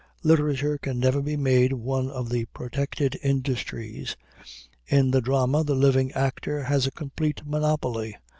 Literature 0.23 0.79
can 0.79 0.99
never 0.99 1.21
be 1.21 1.37
made 1.37 1.73
one 1.73 2.09
of 2.09 2.29
the 2.29 2.45
protected 2.45 3.19
industries. 3.21 4.15
In 4.87 5.11
the 5.11 5.21
Drama 5.21 5.63
the 5.63 5.75
living 5.75 6.11
actor 6.13 6.63
has 6.63 6.87
a 6.87 6.91
complete 6.91 7.43
monopoly. 7.45 8.17